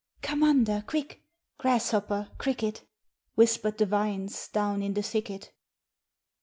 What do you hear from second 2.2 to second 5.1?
cricket!" Whispered the vines Down in the